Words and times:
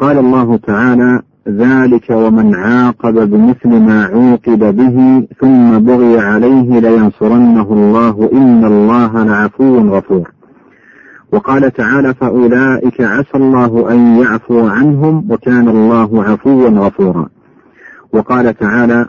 قال 0.00 0.18
الله 0.18 0.56
تعالى 0.56 1.22
ذلك 1.48 2.10
ومن 2.10 2.54
عاقب 2.54 3.30
بمثل 3.30 3.68
ما 3.68 4.04
عوقب 4.04 4.76
به 4.76 5.26
ثم 5.40 5.78
بغي 5.78 6.20
عليه 6.20 6.80
لينصرنه 6.80 7.72
الله 7.72 8.30
إن 8.32 8.64
الله 8.64 9.24
لعفو 9.24 9.78
غفور. 9.78 10.30
وقال 11.32 11.72
تعالى 11.72 12.14
فأولئك 12.14 13.00
عسى 13.00 13.34
الله 13.34 13.92
أن 13.92 14.18
يعفو 14.22 14.66
عنهم 14.66 15.24
وكان 15.30 15.68
الله 15.68 16.24
عفوا 16.24 16.68
غفورا. 16.68 17.28
وقال 18.12 18.56
تعالى 18.56 19.06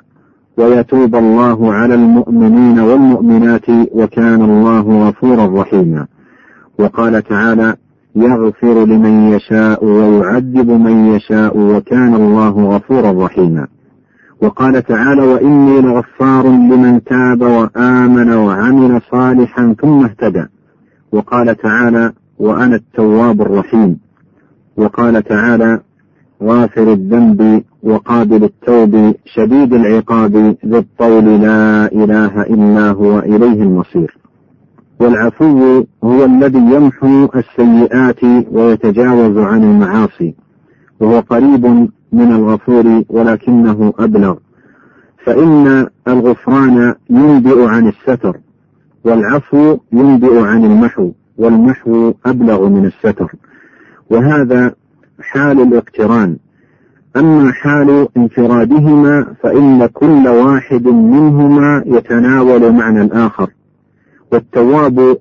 ويتوب 0.57 1.15
الله 1.15 1.73
على 1.73 1.93
المؤمنين 1.95 2.79
والمؤمنات 2.79 3.69
وكان 3.91 4.41
الله 4.41 5.09
غفورا 5.09 5.61
رحيما. 5.61 6.07
وقال 6.79 7.23
تعالى 7.23 7.75
يغفر 8.15 8.85
لمن 8.85 9.31
يشاء 9.31 9.85
ويعذب 9.85 10.69
من 10.71 11.05
يشاء 11.05 11.57
وكان 11.57 12.15
الله 12.15 12.75
غفورا 12.75 13.25
رحيما. 13.25 13.67
وقال 14.41 14.83
تعالى 14.83 15.21
وإني 15.21 15.81
لغفار 15.81 16.47
لمن 16.47 17.03
تاب 17.03 17.41
وآمن 17.41 18.33
وعمل 18.33 19.01
صالحا 19.11 19.75
ثم 19.81 20.05
اهتدى. 20.05 20.45
وقال 21.11 21.55
تعالى 21.55 22.11
وأنا 22.39 22.75
التواب 22.75 23.41
الرحيم. 23.41 23.99
وقال 24.77 25.23
تعالى 25.23 25.79
غافر 26.43 26.93
الذنب 26.93 27.63
وقابل 27.83 28.43
التوب 28.43 29.15
شديد 29.25 29.73
العقاب 29.73 30.35
ذي 30.65 30.77
الطول 30.77 31.41
لا 31.41 31.91
إله 31.91 32.41
إلا 32.41 32.91
هو 32.91 33.19
إليه 33.19 33.63
المصير. 33.63 34.17
والعفو 34.99 35.83
هو 36.03 36.25
الذي 36.25 36.59
يمحو 36.59 37.27
السيئات 37.35 38.23
ويتجاوز 38.51 39.37
عن 39.37 39.63
المعاصي 39.63 40.35
وهو 40.99 41.19
قريب 41.19 41.65
من 42.11 42.31
الغفور 42.31 43.03
ولكنه 43.09 43.93
أبلغ. 43.99 44.35
فإن 45.25 45.87
الغفران 46.07 46.95
ينبئ 47.09 47.65
عن 47.65 47.87
الستر 47.87 48.37
والعفو 49.03 49.77
ينبئ 49.91 50.41
عن 50.41 50.65
المحو 50.65 51.11
والمحو 51.37 52.13
أبلغ 52.25 52.69
من 52.69 52.85
الستر. 52.85 53.31
وهذا 54.09 54.73
حال 55.21 55.61
الاقتران. 55.61 56.37
أما 57.17 57.51
حال 57.51 58.07
انفرادهما 58.17 59.25
فإن 59.43 59.85
كل 59.85 60.27
واحد 60.27 60.87
منهما 60.87 61.83
يتناول 61.85 62.71
معنى 62.71 63.01
الآخر. 63.01 63.49
والتواب 64.31 65.17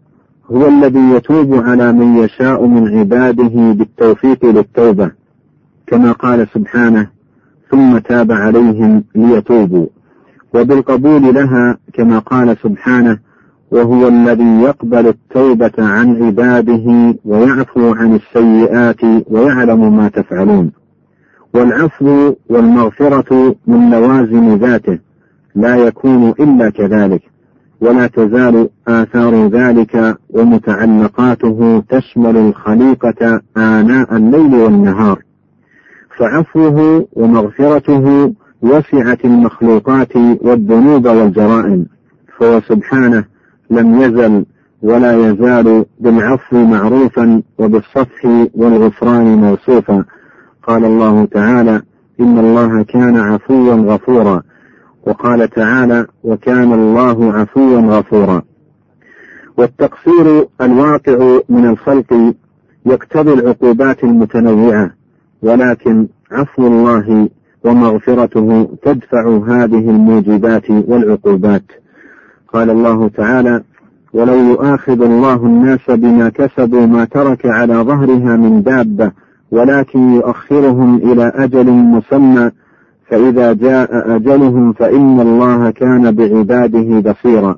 هو 0.50 0.68
الذي 0.68 1.10
يتوب 1.10 1.54
على 1.54 1.92
من 1.92 2.16
يشاء 2.16 2.66
من 2.66 2.98
عباده 2.98 3.72
بالتوفيق 3.72 4.44
للتوبة 4.44 5.10
كما 5.86 6.12
قال 6.12 6.48
سبحانه 6.54 7.06
ثم 7.70 7.98
تاب 7.98 8.32
عليهم 8.32 9.04
ليتوبوا 9.14 9.86
وبالقبول 10.54 11.34
لها 11.34 11.78
كما 11.92 12.18
قال 12.18 12.56
سبحانه 12.62 13.18
وهو 13.70 14.08
الذي 14.08 14.62
يقبل 14.62 15.06
التوبة 15.06 15.72
عن 15.78 16.22
عباده 16.22 17.14
ويعفو 17.24 17.92
عن 17.94 18.14
السيئات 18.14 19.00
ويعلم 19.26 19.96
ما 19.96 20.08
تفعلون 20.08 20.72
والعفو 21.54 22.34
والمغفرة 22.50 23.56
من 23.66 23.90
لوازم 23.90 24.54
ذاته 24.56 24.98
لا 25.54 25.76
يكون 25.76 26.28
إلا 26.40 26.70
كذلك. 26.70 27.22
ولا 27.80 28.06
تزال 28.06 28.68
آثار 28.88 29.46
ذلك 29.46 30.16
ومتعلقاته 30.30 31.82
تشمل 31.88 32.36
الخليقة 32.36 33.40
آناء 33.56 34.16
الليل 34.16 34.54
والنهار. 34.54 35.22
فعفوه 36.18 37.06
ومغفرته 37.12 38.34
وسعت 38.62 39.24
المخلوقات 39.24 40.16
والذنوب 40.16 41.06
والجرائم. 41.06 41.86
فهو 42.38 42.60
سبحانه 42.60 43.24
لم 43.70 44.00
يزل 44.00 44.44
ولا 44.82 45.30
يزال 45.30 45.84
بالعفو 46.00 46.64
معروفا 46.64 47.42
وبالصفح 47.58 48.48
والغفران 48.54 49.24
موصوفا. 49.24 50.04
قال 50.62 50.84
الله 50.84 51.24
تعالى 51.24 51.82
إن 52.20 52.38
الله 52.38 52.82
كان 52.82 53.16
عفوا 53.16 53.74
غفورا. 53.74 54.42
وقال 55.06 55.50
تعالى 55.50 56.06
وكان 56.24 56.72
الله 56.72 57.32
عفوا 57.32 57.80
غفورا. 57.80 58.42
والتقصير 59.56 60.46
الواقع 60.60 61.38
من 61.48 61.66
الخلق 61.66 62.34
يقتضي 62.86 63.32
العقوبات 63.32 64.04
المتنوعة 64.04 64.90
ولكن 65.42 66.06
عفو 66.32 66.66
الله 66.66 67.28
ومغفرته 67.64 68.68
تدفع 68.82 69.40
هذه 69.46 69.90
الموجبات 69.90 70.70
والعقوبات. 70.70 71.64
قال 72.52 72.70
الله 72.70 73.08
تعالى 73.08 73.62
ولو 74.12 74.34
يؤاخذ 74.34 75.02
الله 75.02 75.34
الناس 75.34 75.90
بما 75.90 76.28
كسبوا 76.28 76.86
ما 76.86 77.04
ترك 77.04 77.46
على 77.46 77.74
ظهرها 77.74 78.36
من 78.36 78.62
دابة 78.62 79.12
ولكن 79.50 80.14
يؤخرهم 80.14 80.96
إلى 80.96 81.32
أجل 81.34 81.70
مسمى 81.70 82.50
فإذا 83.10 83.52
جاء 83.52 84.16
أجلهم 84.16 84.72
فإن 84.72 85.20
الله 85.20 85.70
كان 85.70 86.14
بعباده 86.14 87.10
بصيرا. 87.10 87.56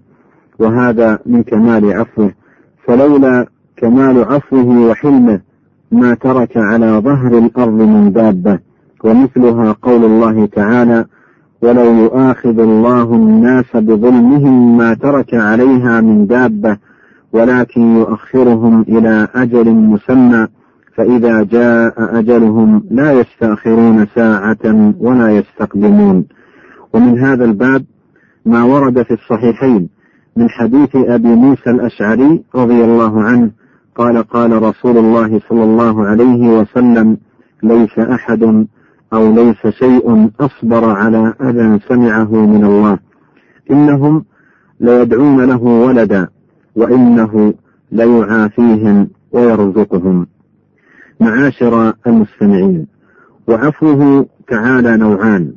وهذا 0.59 1.19
من 1.27 1.43
كمال 1.43 1.93
عفوه. 1.93 2.31
فلولا 2.85 3.47
كمال 3.77 4.25
عفوه 4.25 4.91
وحلمه 4.91 5.41
ما 5.93 6.15
ترك 6.15 6.57
على 6.57 6.87
ظهر 6.87 7.39
الأرض 7.39 7.83
من 7.83 8.13
دابة. 8.13 8.59
ومثلها 9.05 9.77
قول 9.83 10.05
الله 10.05 10.47
تعالى 10.47 11.05
ولو 11.63 11.95
يؤاخذ 11.95 12.59
الله 12.59 13.03
الناس 13.03 13.77
بظلمهم 13.77 14.77
ما 14.77 14.95
ترك 14.95 15.35
عليها 15.35 16.01
من 16.01 16.27
دابة 16.27 16.77
ولكن 17.33 17.97
يؤخرهم 17.97 18.81
إلى 18.89 19.29
أجل 19.35 19.71
مسمى 19.71 20.47
فإذا 20.97 21.43
جاء 21.43 22.19
أجلهم 22.19 22.85
لا 22.91 23.13
يستأخرون 23.13 24.07
ساعة 24.15 24.95
ولا 24.99 25.31
يستقدمون. 25.31 26.25
ومن 26.95 27.19
هذا 27.19 27.45
الباب 27.45 27.85
ما 28.47 28.65
ورد 28.65 29.03
في 29.03 29.15
الصحيحين 29.15 29.89
من 30.37 30.49
حديث 30.49 30.97
أبي 30.97 31.29
موسى 31.29 31.71
الأشعري 31.71 32.43
رضي 32.55 32.85
الله 32.85 33.23
عنه 33.23 33.51
قال 33.95 34.23
قال 34.23 34.63
رسول 34.63 34.99
الله 34.99 35.41
صلى 35.49 35.65
الله 35.65 36.07
عليه 36.07 36.49
وسلم 36.49 37.17
ليس 37.63 37.99
أحد 37.99 38.67
أو 39.13 39.33
ليس 39.33 39.67
شيء 39.67 40.31
أصبر 40.41 40.85
على 40.85 41.35
أذى 41.41 41.79
سمعه 41.89 42.47
من 42.47 42.65
الله. 42.65 42.99
إنهم 43.71 44.25
ليدعون 44.81 45.45
له 45.45 45.63
ولدا 45.63 46.29
وإنه 46.77 47.55
ليعافيهم 47.93 49.09
ويرزقهم. 49.33 50.27
معاشر 51.21 51.95
المستمعين. 52.07 52.87
وعفوه 53.49 54.27
تعالى 54.49 54.97
نوعان. 54.97 55.53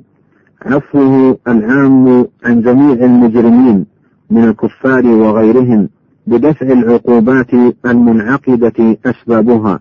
عفوه 0.65 1.38
العام 1.48 2.27
عن 2.45 2.62
جميع 2.62 2.94
المجرمين 2.94 3.86
من 4.30 4.44
الكفار 4.44 5.06
وغيرهم 5.07 5.89
بدفع 6.27 6.65
العقوبات 6.68 7.54
المنعقدة 7.86 8.98
أسبابها 9.06 9.80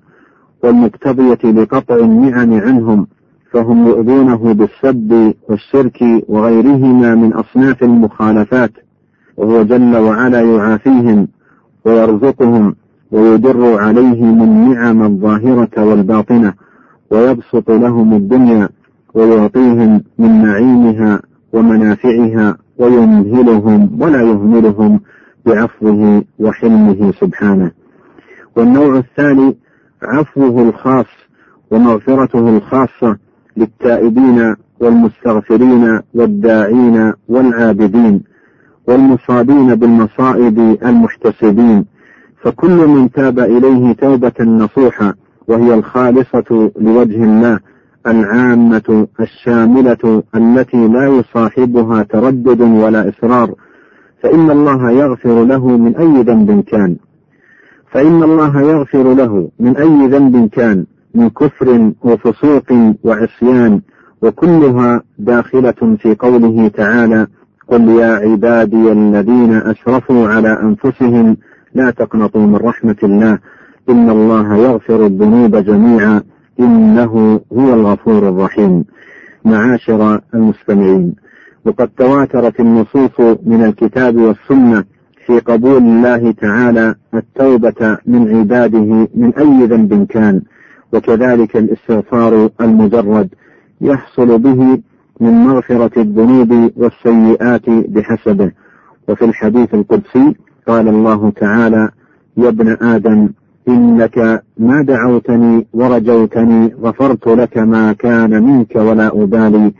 والمقتضية 0.62 1.50
لقطع 1.50 1.96
النعم 1.96 2.54
عنهم 2.54 3.06
فهم 3.52 3.86
يؤذونه 3.86 4.52
بالسب 4.54 5.34
والشرك 5.48 6.24
وغيرهما 6.28 7.14
من 7.14 7.32
أصناف 7.32 7.82
المخالفات. 7.82 8.72
وهو 9.36 9.62
جل 9.62 9.96
وعلا 9.96 10.40
يعافيهم 10.40 11.28
ويرزقهم 11.84 12.74
ويدر 13.12 13.78
عليهم 13.78 14.42
النعم 14.42 15.02
الظاهرة 15.02 15.84
والباطنة 15.84 16.52
ويبسط 17.10 17.70
لهم 17.70 18.14
الدنيا 18.14 18.68
ويعطيهم 19.14 20.02
من 20.18 20.42
نعيمها 20.42 21.20
ومنافعها 21.52 22.56
ويمهلهم 22.78 24.02
ولا 24.02 24.22
يهملهم 24.22 25.00
بعفوه 25.46 26.24
وحلمه 26.38 27.12
سبحانه. 27.20 27.70
والنوع 28.56 28.98
الثاني 28.98 29.56
عفوه 30.02 30.68
الخاص 30.68 31.06
ومغفرته 31.70 32.56
الخاصة 32.56 33.16
للتائبين 33.56 34.54
والمستغفرين 34.80 36.00
والداعين 36.14 37.12
والعابدين 37.28 38.22
والمصابين 38.88 39.74
بالمصائب 39.74 40.58
المحتسبين. 40.84 41.91
فكل 42.42 42.86
من 42.86 43.10
تاب 43.10 43.38
إليه 43.38 43.92
توبة 43.92 44.32
نصوحة 44.40 45.14
وهي 45.48 45.74
الخالصة 45.74 46.70
لوجه 46.80 47.24
الله 47.24 47.58
العامة 48.06 49.06
الشاملة 49.20 50.22
التي 50.34 50.88
لا 50.88 51.06
يصاحبها 51.06 52.02
تردد 52.02 52.60
ولا 52.60 53.08
إصرار. 53.08 53.54
فإن 54.22 54.50
الله 54.50 54.90
يغفر 54.90 55.44
له 55.44 55.68
من 55.68 55.96
أي 55.96 56.22
ذنب 56.22 56.64
كان. 56.64 56.96
فإن 57.90 58.22
الله 58.22 58.60
يغفر 58.60 59.14
له 59.14 59.48
من 59.60 59.76
أي 59.76 60.08
ذنب 60.08 60.48
كان 60.48 60.86
من 61.14 61.28
كفر 61.30 61.92
وفسوق 62.02 62.94
وعصيان. 63.04 63.80
وكلها 64.22 65.02
داخلة 65.18 65.96
في 65.98 66.14
قوله 66.18 66.68
تعالى 66.68 67.26
قل 67.68 67.88
يا 67.88 68.14
عبادي 68.14 68.92
الذين 68.92 69.52
أسرفوا 69.52 70.28
على 70.28 70.48
أنفسهم 70.62 71.36
لا 71.74 71.90
تقنطوا 71.90 72.46
من 72.46 72.56
رحمة 72.56 72.96
الله. 73.02 73.38
إن 73.88 74.10
الله 74.10 74.56
يغفر 74.56 75.06
الذنوب 75.06 75.56
جميعا. 75.56 76.22
إنه 76.60 77.40
هو 77.52 77.74
الغفور 77.74 78.28
الرحيم. 78.28 78.84
معاشر 79.44 80.20
المستمعين 80.34 81.14
وقد 81.64 81.88
تواترت 81.88 82.60
النصوص 82.60 83.20
من 83.20 83.64
الكتاب 83.64 84.16
والسنة 84.16 84.84
في 85.26 85.38
قبول 85.38 85.76
الله 85.76 86.30
تعالى 86.32 86.94
التوبة 87.14 87.98
من 88.06 88.36
عباده 88.36 89.08
من 89.14 89.32
أي 89.38 89.66
ذنب 89.66 90.06
كان 90.06 90.42
وكذلك 90.92 91.56
الاستغفار 91.56 92.50
المجرد 92.60 93.28
يحصل 93.80 94.38
به 94.38 94.80
من 95.20 95.32
مغفرة 95.32 96.00
الذنوب 96.00 96.70
والسيئات 96.76 97.70
بحسبه. 97.70 98.52
وفي 99.08 99.24
الحديث 99.24 99.74
القدسي 99.74 100.34
قال 100.68 100.88
الله 100.88 101.30
تعالى 101.30 101.90
يا 102.36 102.48
ابن 102.48 102.76
آدم 102.82 103.28
إنك 103.68 104.42
ما 104.58 104.82
دعوتني 104.82 105.66
ورجوتني 105.72 106.74
غفرت 106.82 107.28
لك 107.28 107.58
ما 107.58 107.92
كان 107.92 108.42
منك 108.42 108.76
ولا 108.76 109.08
أبالي. 109.22 109.72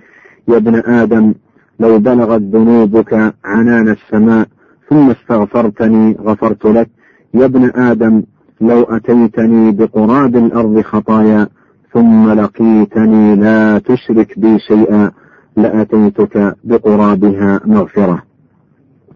يا 0.49 0.57
ابن 0.57 0.75
آدم 0.75 1.35
لو 1.81 1.99
بلغت 1.99 2.41
ذنوبك 2.41 3.35
عنان 3.45 3.89
السماء 3.89 4.47
ثم 4.89 5.11
استغفرتني 5.11 6.17
غفرت 6.21 6.65
لك. 6.67 6.89
يا 7.35 7.45
ابن 7.45 7.71
آدم 7.75 8.23
لو 8.61 8.83
أتيتني 8.83 9.73
بقراب 9.73 10.37
الأرض 10.37 10.81
خطايا 10.81 11.49
ثم 11.93 12.33
لقيتني 12.33 13.37
لا 13.37 13.79
تشرك 13.79 14.39
بي 14.39 14.59
شيئا 14.59 15.11
لأتيتك 15.57 16.57
بقرابها 16.65 17.61
مغفرة. 17.65 18.32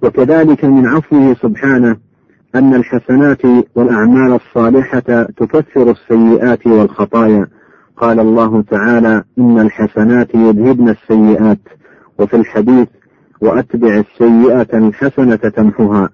وكذلك 0.06 0.64
من 0.64 0.86
عفوه 0.86 1.34
سبحانه 1.42 1.96
أن 2.54 2.74
الحسنات 2.74 3.42
والأعمال 3.74 4.32
الصالحة 4.32 5.22
تكفر 5.36 5.90
السيئات 5.90 6.66
والخطايا. 6.66 7.46
قال 7.96 8.20
الله 8.20 8.62
تعالى 8.62 9.22
إن 9.38 9.60
الحسنات 9.60 10.34
يذهبن 10.34 10.88
السيئات 10.88 11.58
وفي 12.18 12.36
الحديث 12.36 12.88
وأتبع 13.40 13.88
السيئة 14.04 14.78
الحسنة 14.78 15.36
تمحها 15.36 16.08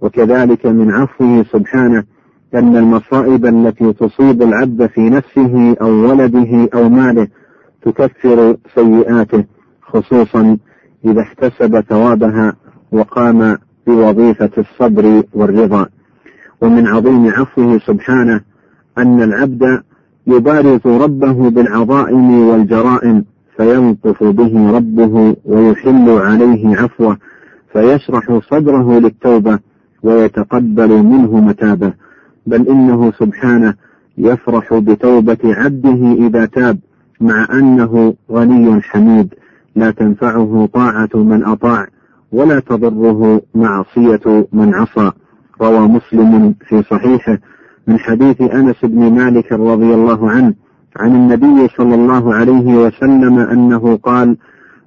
وكذلك 0.00 0.66
من 0.66 0.90
عفوه 0.90 1.44
سبحانه 1.52 2.04
أن 2.54 2.76
المصائب 2.76 3.46
التي 3.46 3.92
تصيب 3.92 4.42
العبد 4.42 4.86
في 4.86 5.00
نفسه 5.00 5.76
أو 5.80 5.88
ولده 5.88 6.68
أو 6.74 6.88
ماله 6.88 7.28
تكفر 7.82 8.56
سيئاته 8.74 9.44
خصوصا 9.82 10.56
إذا 11.04 11.20
احتسب 11.20 11.80
ثوابها 11.80 12.56
وقام 12.92 13.58
بوظيفة 13.86 14.50
الصبر 14.58 15.22
والرضا. 15.34 15.86
ومن 16.62 16.86
عظيم 16.86 17.28
عفوه 17.28 17.78
سبحانه 17.78 18.40
أن 18.98 19.22
العبد 19.22 19.82
يبارز 20.26 20.86
ربه 20.86 21.50
بالعظائم 21.50 22.48
والجرائم 22.48 23.24
فينطف 23.56 24.24
به 24.24 24.70
ربه 24.76 25.36
ويحل 25.44 26.10
عليه 26.10 26.76
عفوه 26.76 27.16
فيشرح 27.72 28.38
صدره 28.50 28.98
للتوبة 28.98 29.58
ويتقبل 30.02 31.02
منه 31.02 31.40
متابه. 31.40 31.92
بل 32.46 32.68
إنه 32.68 33.12
سبحانه 33.18 33.74
يفرح 34.18 34.74
بتوبة 34.74 35.38
عبده 35.44 36.26
إذا 36.26 36.46
تاب 36.46 36.78
مع 37.20 37.48
أنه 37.52 38.14
غني 38.32 38.82
حميد 38.82 39.34
لا 39.76 39.90
تنفعه 39.90 40.68
طاعة 40.74 41.10
من 41.14 41.44
أطاع. 41.44 41.86
ولا 42.32 42.60
تضره 42.60 43.40
معصية 43.54 44.46
من 44.52 44.74
عصى. 44.74 45.12
روى 45.62 45.80
مسلم 45.88 46.54
في 46.68 46.82
صحيحه 46.82 47.38
من 47.86 47.98
حديث 47.98 48.40
أنس 48.40 48.76
بن 48.82 49.12
مالك 49.12 49.52
رضي 49.52 49.94
الله 49.94 50.30
عنه 50.30 50.54
عن 50.96 51.14
النبي 51.14 51.68
صلى 51.76 51.94
الله 51.94 52.34
عليه 52.34 52.74
وسلم 52.86 53.38
أنه 53.38 53.96
قال 53.96 54.36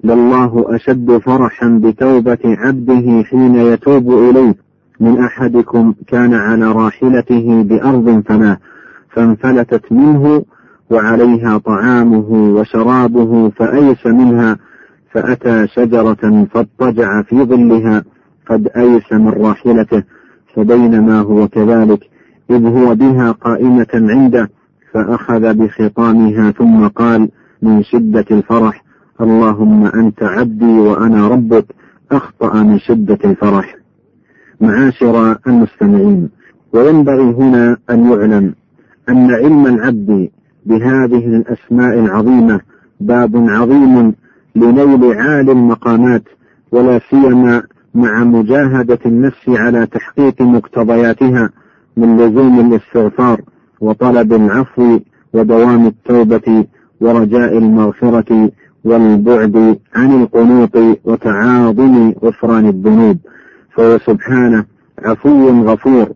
لله 0.04 0.64
أشد 0.68 1.18
فرحا 1.18 1.80
بتوبة 1.82 2.38
عبده 2.44 3.22
حين 3.22 3.54
يتوب 3.54 4.10
إليه. 4.12 4.54
من 5.00 5.18
أحدكم 5.18 5.94
كان 6.06 6.34
على 6.34 6.72
راحلته 6.72 7.62
بأرض 7.62 8.22
فناه 8.26 8.58
فانفلتت 9.10 9.92
منه 9.92 10.44
وعليها 10.90 11.58
طعامه 11.58 12.26
وشرابه 12.30 13.50
فأيس 13.50 14.06
منها 14.06 14.56
فأتى 15.14 15.66
شجرة 15.66 16.46
فاضطجع 16.50 17.22
في 17.22 17.36
ظلها 17.36 18.04
قد 18.46 18.68
أيس 18.76 19.12
من 19.12 19.28
راحلته 19.28 20.02
فبينما 20.54 21.20
هو 21.20 21.48
كذلك 21.48 22.10
إذ 22.50 22.66
هو 22.66 22.94
بها 22.94 23.32
قائمة 23.32 23.86
عنده 23.94 24.50
فأخذ 24.92 25.54
بخطامها 25.54 26.50
ثم 26.50 26.86
قال 26.86 27.28
من 27.62 27.82
شدة 27.82 28.24
الفرح 28.30 28.84
اللهم 29.20 29.86
أنت 29.86 30.22
عبدي 30.22 30.78
وأنا 30.78 31.28
ربك 31.28 31.66
أخطأ 32.12 32.62
من 32.62 32.78
شدة 32.78 33.18
الفرح. 33.24 33.76
معاشر 34.60 35.36
المستمعين 35.46 36.28
وينبغي 36.72 37.22
هنا 37.22 37.76
أن 37.90 38.10
يعلم 38.12 38.54
أن 39.08 39.30
علم 39.30 39.66
العبد 39.66 40.28
بهذه 40.66 41.26
الأسماء 41.26 41.98
العظيمة 41.98 42.60
باب 43.00 43.36
عظيم 43.36 44.14
لنيل 44.56 45.12
عالي 45.18 45.52
المقامات 45.52 46.22
ولا 46.72 47.00
سيما 47.10 47.62
مع 47.94 48.24
مجاهدة 48.24 48.98
النفس 49.06 49.48
على 49.48 49.86
تحقيق 49.86 50.42
مقتضياتها 50.42 51.50
من 51.96 52.16
لزوم 52.16 52.60
الاستغفار 52.60 53.40
وطلب 53.80 54.32
العفو 54.32 54.98
ودوام 55.32 55.86
التوبة 55.86 56.64
ورجاء 57.00 57.58
المغفرة 57.58 58.50
والبعد 58.84 59.78
عن 59.94 60.22
القنوط 60.22 60.76
وتعاظم 61.04 62.12
غفران 62.24 62.68
الذنوب. 62.68 63.16
فهو 63.76 63.98
سبحانه 63.98 64.64
عفو 65.04 65.48
غفور 65.48 66.08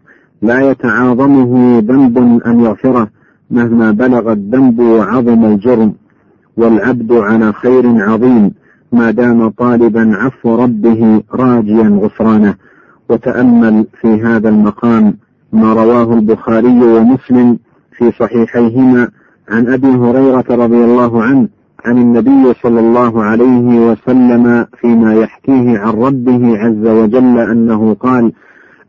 لا 0.42 0.70
يتعاظمه 0.70 1.78
ذنب 1.78 2.18
أن 2.46 2.60
يغفره 2.60 3.08
مهما 3.50 3.90
بلغ 3.90 4.32
الذنب 4.32 4.78
وعظم 4.78 5.44
الجرم. 5.44 5.94
والعبد 6.58 7.12
على 7.12 7.52
خير 7.52 7.84
عظيم 8.08 8.52
ما 8.92 9.10
دام 9.10 9.48
طالبا 9.48 10.16
عفو 10.16 10.62
ربه 10.62 11.22
راجيا 11.34 11.88
غفرانه. 12.02 12.54
وتأمل 13.10 13.86
في 14.00 14.08
هذا 14.08 14.48
المقام 14.48 15.14
ما 15.52 15.72
رواه 15.72 16.14
البخاري 16.14 16.80
ومسلم 16.84 17.58
في 17.96 18.12
صحيحيهما 18.12 19.08
عن 19.48 19.68
أبي 19.68 19.86
هريرة 19.86 20.44
رضي 20.50 20.84
الله 20.84 21.22
عنه 21.22 21.48
عن 21.84 21.98
النبي 21.98 22.54
صلى 22.62 22.80
الله 22.80 23.24
عليه 23.24 23.90
وسلم 23.90 24.66
فيما 24.80 25.14
يحكيه 25.14 25.78
عن 25.78 25.92
ربه 25.92 26.58
عز 26.58 26.86
وجل 26.86 27.38
أنه 27.38 27.94
قال 27.94 28.32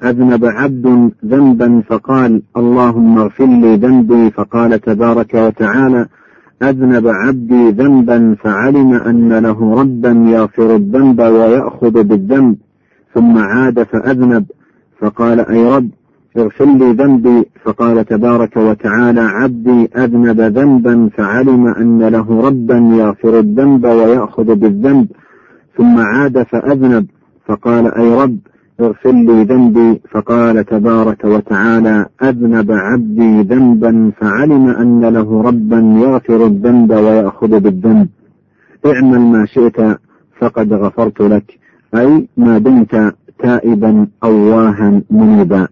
أذنب 0.04 0.46
عبد 0.46 1.12
ذنبا 1.26 1.84
فقال 1.90 2.42
اللهم 2.58 3.18
اغفر 3.18 3.46
لي 3.46 3.76
ذنبي. 3.76 4.32
فقال 4.32 4.82
تبارك 4.82 5.34
وتعالى 5.34 6.06
أذنب 6.64 7.08
عبدي 7.08 7.70
ذنبا 7.72 8.36
فعلم 8.44 8.94
أن 8.94 9.34
له 9.34 9.74
ربا 9.82 10.10
يغفر 10.10 10.76
الذنب 10.76 11.20
ويأخذ 11.20 12.04
بالذنب 12.04 12.56
ثم 13.14 13.38
عاد 13.38 13.84
فأذنب 13.84 14.46
فقال 15.00 15.40
أي 15.40 15.76
رب 15.76 15.90
اغفر 16.38 16.66
لي 16.66 16.92
ذنبي 16.92 17.46
فقال 17.64 18.06
تبارك 18.06 18.58
وتعالى 18.58 19.22
عبدي 19.22 19.90
أذنب 19.98 20.42
ذنبا 20.42 21.10
فعلم 21.18 21.68
أن 21.68 22.04
له 22.08 22.42
ربا 22.42 22.78
يغفر 22.78 23.40
الذنب 23.40 23.86
ويأخذ 23.86 24.56
بالذنب 24.56 25.08
ثم 25.78 25.98
عاد 26.00 26.44
فأذنب 26.44 27.06
فقال 27.46 27.94
أي 27.94 28.14
رب 28.24 28.38
اغفر 28.82 29.12
لي 29.12 29.44
ذنبي. 29.44 30.02
فقال 30.12 30.66
تبارك 30.66 31.26
وتعالى 31.26 32.06
أذنب 32.24 32.72
عبدي 32.72 33.42
ذنبا 33.42 34.12
فعلم 34.18 34.68
أن 34.70 35.06
له 35.06 35.42
ربا 35.42 35.80
يغفر 35.80 36.46
الذنب 36.46 36.92
ويأخذ 36.92 37.60
بالذنب. 37.60 38.08
اعمل 38.86 39.20
ما 39.20 39.46
شئت 39.46 40.00
فقد 40.40 40.74
غفرت 40.74 41.22
لك. 41.22 41.60
أي 41.96 42.28
ما 42.38 42.58
دمت 42.58 43.16
تائبا 43.40 44.08
أواها 44.24 45.02
منيبا. 45.12 45.68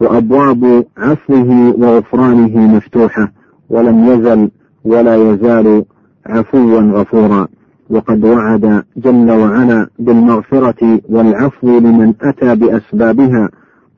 وأبواب 0.00 0.84
عفوه 0.98 1.74
وغفرانه 1.78 2.76
مفتوحة. 2.76 3.32
ولم 3.70 4.04
يزل 4.04 4.50
ولا 4.84 5.16
يزال 5.16 5.84
عفوا 6.26 6.80
غفورا. 6.80 7.48
وقد 7.90 8.24
وعد 8.24 8.84
جل 8.96 9.30
وعلا 9.30 9.88
بالمغفرة 9.98 11.00
والعفو 11.08 11.78
لمن 11.78 12.14
أتى 12.22 12.54
بأسبابها. 12.54 13.48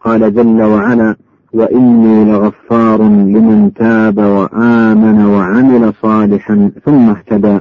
قال 0.00 0.34
جل 0.34 0.62
وعلا 0.62 1.16
وإني 1.52 2.32
لغفار 2.32 3.02
لمن 3.02 3.72
تاب 3.75 4.18
وآمن 4.18 5.25
وعمل 5.25 5.92
صالحا 6.02 6.70
ثم 6.84 7.11
اهتدى. 7.11 7.58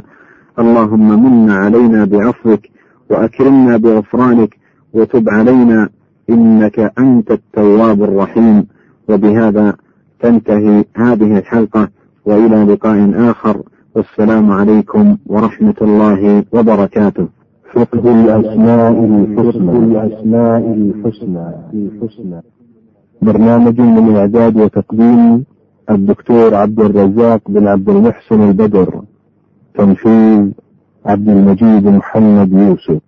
اللهم 0.59 1.23
من 1.23 1.49
علينا 1.49 2.05
بعفوك 2.05 2.59
وأكرمنا 3.09 3.77
بغفرانك 3.77 4.57
وتب 4.93 5.29
علينا 5.29 5.89
إنك 6.29 6.93
أنت 6.99 7.31
التواب 7.31 8.03
الرحيم. 8.03 8.67
وبهذا 9.09 9.75
تنتهي 10.19 10.85
هذه 10.95 11.37
الحلقة 11.37 11.89
وإلى 12.25 12.63
لقاء 12.73 13.11
آخر. 13.15 13.61
والسلام 13.95 14.51
عليكم 14.51 15.17
ورحمة 15.25 15.79
الله 15.81 16.43
وبركاته. 16.53 17.27
فقه 17.73 18.03
الأسماء 18.23 18.91
الحسنى. 19.05 19.71
الأسماء 19.71 20.63
الحسنى. 20.73 21.47
الحسنى. 21.73 22.41
برنامج 23.21 23.81
من 23.81 24.15
إعداد 24.15 24.57
وتقديم 24.57 25.43
الدكتور 25.89 26.55
عبد 26.55 26.79
الرزاق 26.79 27.41
بن 27.49 27.67
عبد 27.67 27.89
المحسن 27.89 28.41
البدر 28.49 29.01
تنفيذ 29.75 30.51
عبد 31.05 31.29
المجيد 31.29 31.85
محمد 31.87 32.51
يوسف. 32.53 33.01